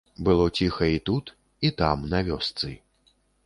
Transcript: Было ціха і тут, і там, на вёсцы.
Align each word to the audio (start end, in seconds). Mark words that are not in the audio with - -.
Было 0.27 0.45
ціха 0.61 0.87
і 0.95 1.03
тут, 1.11 1.25
і 1.69 1.73
там, 1.85 2.09
на 2.17 2.25
вёсцы. 2.31 2.75